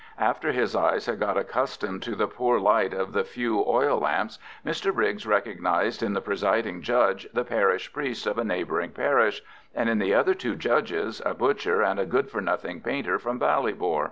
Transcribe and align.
After 0.17 0.51
his 0.51 0.75
eyes 0.75 1.05
had 1.05 1.19
got 1.19 1.37
accustomed 1.37 2.01
to 2.01 2.15
the 2.15 2.25
poor 2.25 2.59
light 2.59 2.91
of 2.91 3.13
the 3.13 3.23
few 3.23 3.63
oil 3.67 3.99
lamps, 3.99 4.39
Mr 4.65 4.91
Briggs 4.91 5.27
recognised 5.27 6.01
in 6.01 6.13
the 6.13 6.21
presiding 6.21 6.81
judge 6.81 7.27
the 7.35 7.45
parish 7.45 7.93
priest 7.93 8.25
of 8.25 8.39
a 8.39 8.43
neighbouring 8.43 8.93
parish, 8.93 9.43
and 9.75 9.87
in 9.89 9.99
the 9.99 10.15
other 10.15 10.33
two 10.33 10.55
judges 10.55 11.21
a 11.23 11.35
butcher 11.35 11.83
and 11.83 11.99
a 11.99 12.07
good 12.07 12.31
for 12.31 12.41
nothing 12.41 12.81
painter 12.81 13.19
from 13.19 13.39
Ballybor. 13.39 13.99